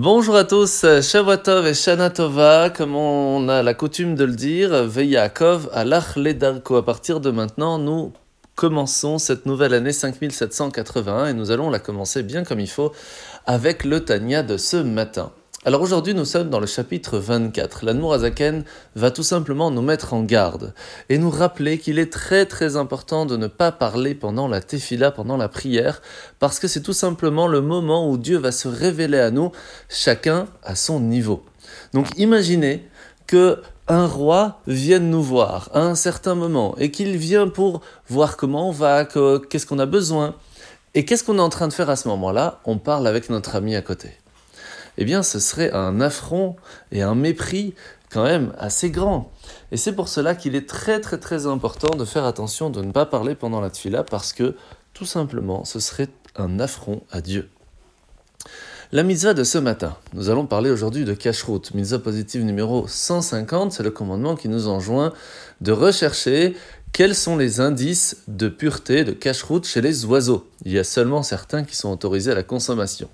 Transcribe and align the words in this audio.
Bonjour 0.00 0.36
à 0.36 0.44
tous, 0.44 0.86
Shavuotov 1.02 1.66
et 1.66 1.74
Shana 1.74 2.08
Tova, 2.08 2.70
comme 2.70 2.94
on 2.94 3.48
a 3.48 3.64
la 3.64 3.74
coutume 3.74 4.14
de 4.14 4.22
le 4.22 4.34
dire, 4.34 4.84
Veyakov 4.84 5.68
Alach 5.72 6.14
Ledarko. 6.14 6.76
À 6.76 6.84
partir 6.84 7.18
de 7.18 7.32
maintenant, 7.32 7.80
nous 7.80 8.12
commençons 8.54 9.18
cette 9.18 9.44
nouvelle 9.44 9.74
année 9.74 9.90
5781 9.90 11.26
et 11.26 11.34
nous 11.34 11.50
allons 11.50 11.68
la 11.68 11.80
commencer 11.80 12.22
bien 12.22 12.44
comme 12.44 12.60
il 12.60 12.70
faut 12.70 12.92
avec 13.44 13.82
le 13.82 14.04
Tanya 14.04 14.44
de 14.44 14.56
ce 14.56 14.76
matin. 14.76 15.32
Alors 15.64 15.82
aujourd'hui, 15.82 16.14
nous 16.14 16.24
sommes 16.24 16.50
dans 16.50 16.60
le 16.60 16.68
chapitre 16.68 17.18
24. 17.18 17.84
L'Anmour 17.84 18.14
Azaken 18.14 18.62
va 18.94 19.10
tout 19.10 19.24
simplement 19.24 19.72
nous 19.72 19.82
mettre 19.82 20.14
en 20.14 20.22
garde 20.22 20.72
et 21.08 21.18
nous 21.18 21.30
rappeler 21.30 21.78
qu'il 21.78 21.98
est 21.98 22.12
très 22.12 22.46
très 22.46 22.76
important 22.76 23.26
de 23.26 23.36
ne 23.36 23.48
pas 23.48 23.72
parler 23.72 24.14
pendant 24.14 24.46
la 24.46 24.60
tefila, 24.60 25.10
pendant 25.10 25.36
la 25.36 25.48
prière, 25.48 26.00
parce 26.38 26.60
que 26.60 26.68
c'est 26.68 26.80
tout 26.80 26.92
simplement 26.92 27.48
le 27.48 27.60
moment 27.60 28.08
où 28.08 28.18
Dieu 28.18 28.38
va 28.38 28.52
se 28.52 28.68
révéler 28.68 29.18
à 29.18 29.32
nous, 29.32 29.50
chacun 29.88 30.46
à 30.62 30.76
son 30.76 31.00
niveau. 31.00 31.44
Donc 31.92 32.06
imaginez 32.16 32.88
que 33.26 33.60
un 33.88 34.06
roi 34.06 34.60
vienne 34.68 35.10
nous 35.10 35.24
voir 35.24 35.70
à 35.74 35.80
un 35.80 35.96
certain 35.96 36.36
moment 36.36 36.76
et 36.78 36.92
qu'il 36.92 37.16
vient 37.16 37.48
pour 37.48 37.80
voir 38.08 38.36
comment 38.36 38.68
on 38.68 38.72
va, 38.72 39.04
qu'est-ce 39.04 39.66
qu'on 39.66 39.80
a 39.80 39.86
besoin. 39.86 40.36
Et 40.94 41.04
qu'est-ce 41.04 41.24
qu'on 41.24 41.38
est 41.38 41.42
en 41.42 41.48
train 41.48 41.66
de 41.66 41.72
faire 41.72 41.90
à 41.90 41.96
ce 41.96 42.06
moment-là? 42.08 42.60
On 42.64 42.78
parle 42.78 43.08
avec 43.08 43.28
notre 43.28 43.56
ami 43.56 43.74
à 43.74 43.82
côté 43.82 44.10
eh 44.98 45.04
bien 45.04 45.22
ce 45.22 45.38
serait 45.38 45.72
un 45.72 46.00
affront 46.00 46.56
et 46.92 47.02
un 47.02 47.14
mépris 47.14 47.74
quand 48.10 48.24
même 48.24 48.52
assez 48.58 48.90
grand. 48.90 49.30
Et 49.72 49.76
c'est 49.76 49.92
pour 49.92 50.08
cela 50.08 50.34
qu'il 50.34 50.54
est 50.54 50.68
très 50.68 51.00
très 51.00 51.18
très 51.18 51.46
important 51.46 51.96
de 51.96 52.04
faire 52.04 52.24
attention 52.24 52.68
de 52.68 52.82
ne 52.82 52.92
pas 52.92 53.06
parler 53.06 53.34
pendant 53.34 53.60
la 53.60 53.70
tfila 53.70 54.02
parce 54.02 54.32
que 54.32 54.54
tout 54.92 55.06
simplement 55.06 55.64
ce 55.64 55.80
serait 55.80 56.08
un 56.36 56.60
affront 56.60 57.02
à 57.10 57.20
Dieu. 57.20 57.48
La 58.90 59.02
mitzvah 59.02 59.34
de 59.34 59.44
ce 59.44 59.58
matin. 59.58 59.98
Nous 60.14 60.30
allons 60.30 60.46
parler 60.46 60.70
aujourd'hui 60.70 61.04
de 61.04 61.12
Kashrut. 61.12 61.74
Mitzvah 61.74 61.98
positive 61.98 62.42
numéro 62.42 62.88
150, 62.88 63.72
c'est 63.72 63.82
le 63.82 63.90
commandement 63.90 64.34
qui 64.34 64.48
nous 64.48 64.66
enjoint 64.66 65.12
de 65.60 65.72
rechercher 65.72 66.56
quels 66.92 67.14
sont 67.14 67.36
les 67.36 67.60
indices 67.60 68.22
de 68.28 68.48
pureté 68.48 69.04
de 69.04 69.12
Kashrut 69.12 69.64
chez 69.66 69.82
les 69.82 70.06
oiseaux. 70.06 70.48
Il 70.64 70.72
y 70.72 70.78
a 70.78 70.84
seulement 70.84 71.22
certains 71.22 71.64
qui 71.64 71.76
sont 71.76 71.92
autorisés 71.92 72.32
à 72.32 72.34
la 72.34 72.42
consommation. 72.42 73.10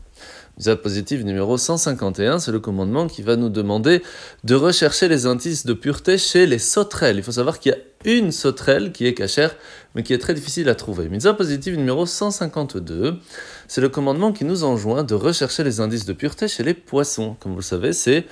Diapositive 0.57 1.25
numéro 1.25 1.59
151, 1.59 2.39
c'est 2.39 2.53
le 2.53 2.61
commandement 2.61 3.09
qui 3.09 3.23
va 3.23 3.34
nous 3.34 3.48
demander 3.48 4.03
de 4.45 4.55
rechercher 4.55 5.09
les 5.09 5.27
indices 5.27 5.67
de 5.67 5.73
pureté 5.73 6.17
chez 6.17 6.47
les 6.47 6.61
sauterelles. 6.61 7.17
Il 7.17 7.25
faut 7.25 7.33
savoir 7.33 7.59
qu'il 7.59 7.73
y 7.73 7.75
a 7.75 7.79
une 8.05 8.31
sauterelle 8.31 8.92
qui 8.92 9.07
est 9.07 9.15
cachère, 9.15 9.57
mais 9.95 10.05
qui 10.05 10.12
est 10.12 10.19
très 10.19 10.35
difficile 10.35 10.69
à 10.69 10.77
trouver. 10.77 11.09
Mitzvah 11.09 11.35
positive 11.35 11.77
numéro 11.77 12.07
152, 12.07 13.17
c'est 13.67 13.81
le 13.81 13.89
commandement 13.89 14.33
qui 14.33 14.45
nous 14.45 14.62
enjoint 14.62 15.03
de 15.03 15.15
rechercher 15.15 15.65
les 15.65 15.81
indices 15.81 16.05
de 16.05 16.12
pureté 16.12 16.47
chez 16.47 16.62
les 16.62 16.75
poissons. 16.75 17.37
Comme 17.41 17.53
vous 17.53 17.59
le 17.59 17.65
savez, 17.65 17.92
c'est 17.92 18.27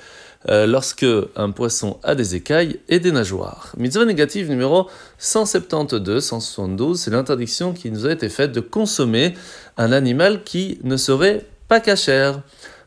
euh, 0.49 0.65
lorsque 0.65 1.05
un 1.35 1.51
poisson 1.51 1.99
a 2.03 2.15
des 2.15 2.35
écailles 2.35 2.79
et 2.87 2.99
des 2.99 3.11
nageoires. 3.11 3.73
Mitzvah 3.77 4.05
négative 4.05 4.49
numéro 4.49 4.89
172, 5.17 6.23
172, 6.23 6.99
c'est 6.99 7.11
l'interdiction 7.11 7.73
qui 7.73 7.91
nous 7.91 8.05
a 8.05 8.11
été 8.11 8.29
faite 8.29 8.51
de 8.51 8.59
consommer 8.59 9.33
un 9.77 9.91
animal 9.91 10.43
qui 10.43 10.79
ne 10.83 10.97
serait 10.97 11.45
pas 11.73 11.79
cachère. 11.79 12.43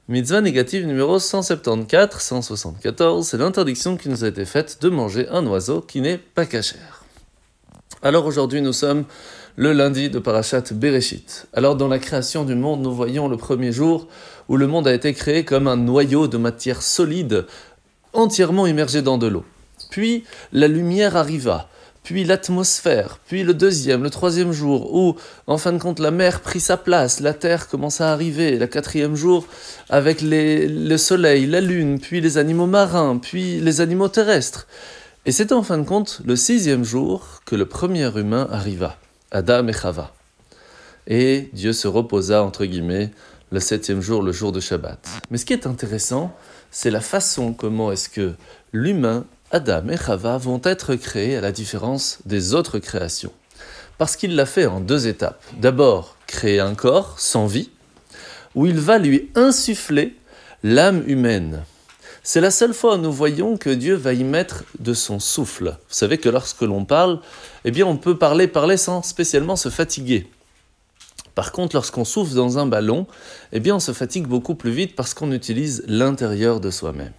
Mitzvah 0.07 0.41
négative 0.41 0.87
numéro 0.87 1.19
174, 1.19 2.23
174, 2.23 3.27
c'est 3.27 3.37
l'interdiction 3.37 3.97
qui 3.97 4.09
nous 4.09 4.23
a 4.23 4.29
été 4.29 4.45
faite 4.45 4.79
de 4.81 4.89
manger 4.89 5.27
un 5.29 5.45
oiseau 5.49 5.81
qui 5.81 6.01
n'est 6.01 6.19
pas 6.19 6.47
cachère. 6.47 7.03
Alors 8.01 8.27
aujourd'hui 8.27 8.63
nous 8.63 8.73
sommes 8.73 9.05
le 9.57 9.73
lundi 9.73 10.09
de 10.09 10.21
Parashat 10.21 10.63
Bereshit. 10.71 11.49
Alors 11.53 11.75
dans 11.75 11.89
la 11.89 11.99
création 11.99 12.45
du 12.45 12.55
monde, 12.55 12.81
nous 12.81 12.95
voyons 12.95 13.27
le 13.27 13.37
premier 13.37 13.73
jour 13.73 14.07
où 14.49 14.57
le 14.57 14.69
monde 14.69 14.87
a 14.87 14.95
été 14.95 15.13
créé 15.15 15.45
comme 15.45 15.67
un 15.67 15.77
noyau 15.77 16.29
de 16.29 16.39
matière 16.39 16.81
solide, 16.81 17.45
entièrement 18.13 18.69
immergé 18.69 19.03
dans 19.03 19.19
de 19.19 19.27
l'eau. 19.27 19.45
Puis 19.91 20.23
la 20.53 20.69
lumière 20.69 21.17
arriva, 21.17 21.69
puis 22.07 22.23
l'atmosphère, 22.23 23.19
puis 23.27 23.43
le 23.43 23.53
deuxième, 23.53 24.05
le 24.05 24.11
troisième 24.11 24.53
jour, 24.53 24.95
où, 24.95 25.17
en 25.49 25.59
fin 25.59 25.73
de 25.73 25.79
compte, 25.79 25.99
la 25.99 26.13
mer 26.13 26.41
prit 26.41 26.61
sa 26.61 26.77
place, 26.77 27.19
la 27.19 27.35
terre 27.35 27.67
commença 27.67 28.09
à 28.09 28.13
arriver, 28.13 28.61
le 28.61 28.69
quatrième 28.69 29.17
jour, 29.17 29.45
avec 29.91 30.19
le 30.23 30.97
soleil, 30.99 31.47
la 31.47 31.61
lune, 31.61 31.99
puis 31.99 32.21
les 32.21 32.39
animaux 32.39 32.69
marins, 32.69 33.19
puis 33.19 33.59
les 33.59 33.81
animaux 33.81 34.07
terrestres. 34.07 34.69
Et 35.25 35.33
c'est 35.33 35.51
en 35.51 35.65
fin 35.65 35.79
de 35.79 35.83
compte 35.83 36.21
le 36.25 36.37
sixième 36.37 36.85
jour 36.85 37.43
que 37.45 37.57
le 37.57 37.67
premier 37.67 38.09
humain 38.17 38.47
arriva, 38.53 38.97
Adam 39.33 39.67
et 39.67 39.73
Chava. 39.73 40.15
Et 41.09 41.51
Dieu 41.55 41.73
se 41.73 41.89
reposa, 41.89 42.45
entre 42.45 42.67
guillemets, 42.67 43.11
le 43.51 43.59
septième 43.59 44.01
jour, 44.01 44.23
le 44.23 44.31
jour 44.31 44.53
de 44.53 44.61
Shabbat. 44.61 45.05
Mais 45.33 45.39
ce 45.39 45.45
qui 45.45 45.55
est 45.55 45.67
intéressant, 45.67 46.33
c'est 46.71 46.93
la 46.93 47.01
façon 47.01 47.53
comment 47.53 47.91
est-ce 47.91 48.09
que 48.09 48.35
l'humain 48.73 49.25
Adam 49.57 49.89
et 49.89 49.97
Chava 49.97 50.37
vont 50.37 50.61
être 50.65 50.97
créés 50.97 51.35
à 51.35 51.41
la 51.41 51.51
différence 51.51 52.19
des 52.27 52.53
autres 52.53 52.79
créations. 52.79 53.33
Parce 53.97 54.15
qu'il 54.15 54.37
l'a 54.37 54.45
fait 54.45 54.67
en 54.67 54.81
deux 54.81 55.07
étapes. 55.07 55.43
D'abord, 55.59 56.19
créer 56.27 56.61
un 56.61 56.75
corps 56.75 57.19
sans 57.19 57.47
vie, 57.47 57.71
où 58.55 58.67
il 58.67 58.79
va 58.79 58.99
lui 58.99 59.31
insuffler 59.35 60.15
l'âme 60.63 61.03
humaine. 61.07 61.65
C'est 62.23 62.43
la 62.43 62.51
seule 62.51 62.75
fois 62.75 62.97
où 62.97 62.99
nous 62.99 63.11
voyons 63.11 63.57
que 63.57 63.71
Dieu 63.71 63.95
va 63.95 64.13
y 64.13 64.25
mettre 64.25 64.65
de 64.79 64.93
son 64.93 65.21
souffle. 65.21 65.79
Vous 65.89 65.95
savez 65.95 66.19
que 66.19 66.29
lorsque 66.29 66.61
l'on 66.61 66.85
parle, 66.85 67.21
eh 67.65 67.83
on 67.83 67.97
peut 67.97 68.19
parler, 68.19 68.49
parler 68.49 68.77
sans 68.77 69.01
spécialement 69.01 69.57
se 69.57 69.71
fatiguer. 69.71 70.29
Par 71.35 71.51
contre, 71.51 71.77
lorsqu'on 71.77 72.05
souffle 72.05 72.35
dans 72.35 72.59
un 72.59 72.67
ballon, 72.67 73.07
eh 73.55 73.73
on 73.73 73.81
se 73.81 73.93
fatigue 73.93 74.27
beaucoup 74.27 74.55
plus 74.55 74.73
vite 74.73 74.95
parce 74.95 75.15
qu'on 75.15 75.33
utilise 75.33 75.83
l'intérieur 75.87 76.61
de 76.61 76.71
soi-même. 76.71 77.13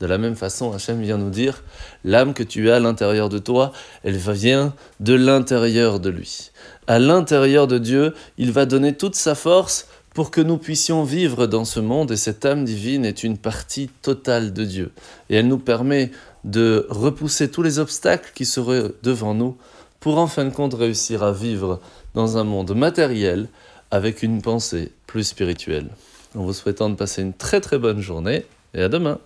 De 0.00 0.06
la 0.06 0.18
même 0.18 0.36
façon, 0.36 0.72
Hachem 0.72 1.00
vient 1.00 1.18
nous 1.18 1.30
dire, 1.30 1.62
l'âme 2.04 2.34
que 2.34 2.44
tu 2.44 2.70
as 2.70 2.76
à 2.76 2.80
l'intérieur 2.80 3.28
de 3.28 3.38
toi, 3.38 3.72
elle 4.04 4.16
vient 4.16 4.74
de 5.00 5.14
l'intérieur 5.14 5.98
de 5.98 6.10
lui. 6.10 6.50
À 6.86 6.98
l'intérieur 6.98 7.66
de 7.66 7.78
Dieu, 7.78 8.14
il 8.36 8.52
va 8.52 8.64
donner 8.64 8.94
toute 8.94 9.16
sa 9.16 9.34
force 9.34 9.88
pour 10.14 10.30
que 10.30 10.40
nous 10.40 10.58
puissions 10.58 11.04
vivre 11.04 11.46
dans 11.46 11.64
ce 11.64 11.80
monde 11.80 12.10
et 12.10 12.16
cette 12.16 12.44
âme 12.44 12.64
divine 12.64 13.04
est 13.04 13.22
une 13.22 13.38
partie 13.38 13.88
totale 14.02 14.52
de 14.52 14.64
Dieu. 14.64 14.92
Et 15.30 15.36
elle 15.36 15.48
nous 15.48 15.58
permet 15.58 16.10
de 16.44 16.86
repousser 16.88 17.50
tous 17.50 17.62
les 17.62 17.78
obstacles 17.78 18.32
qui 18.34 18.44
seraient 18.44 18.90
devant 19.02 19.34
nous 19.34 19.56
pour 20.00 20.18
en 20.18 20.26
fin 20.26 20.44
de 20.44 20.50
compte 20.50 20.74
réussir 20.74 21.22
à 21.22 21.32
vivre 21.32 21.80
dans 22.14 22.38
un 22.38 22.44
monde 22.44 22.74
matériel 22.74 23.48
avec 23.90 24.22
une 24.22 24.42
pensée 24.42 24.92
plus 25.06 25.24
spirituelle. 25.24 25.88
En 26.34 26.42
vous 26.42 26.52
souhaitant 26.52 26.90
de 26.90 26.94
passer 26.94 27.22
une 27.22 27.32
très 27.32 27.60
très 27.60 27.78
bonne 27.78 28.00
journée 28.00 28.44
et 28.74 28.82
à 28.82 28.88
demain. 28.88 29.18